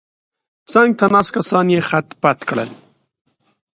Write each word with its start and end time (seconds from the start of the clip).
څنګ 0.71 0.89
ته 0.99 1.05
ناست 1.13 1.31
کسان 1.35 1.65
یې 1.73 1.79
خت 1.89 2.07
پت 2.21 2.39
کړل. 2.49 2.69